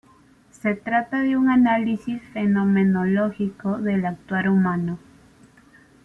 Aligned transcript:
Se 0.49 0.73
trata 0.73 1.21
de 1.21 1.37
un 1.37 1.51
análisis 1.51 2.19
fenomenológico 2.33 3.77
del 3.77 4.07
actuar 4.07 4.49
humano. 4.49 4.97